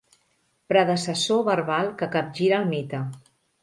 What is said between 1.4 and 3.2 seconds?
verbal que capgira el mite.